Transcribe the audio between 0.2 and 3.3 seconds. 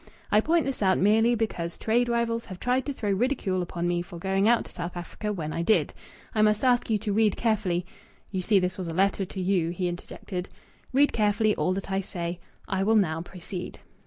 I point this out merely because trade rivals have tried to throw